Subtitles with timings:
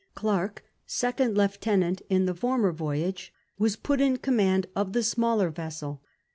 [0.17, 5.53] Clerko, second lieutenant in tlui former voyage, wjis put in com mand of the siniillor
[5.53, 6.01] vessel.